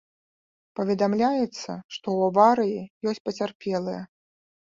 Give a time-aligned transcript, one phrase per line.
[0.77, 2.79] Паведамляецца, што ў аварыі
[3.13, 4.01] ёсць пацярпелыя.